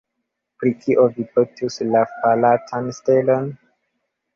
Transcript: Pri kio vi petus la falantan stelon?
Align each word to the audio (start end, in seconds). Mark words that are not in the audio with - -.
Pri 0.63 0.71
kio 0.85 1.03
vi 1.19 1.27
petus 1.37 1.79
la 1.93 2.03
falantan 2.17 2.95
stelon? 3.03 3.51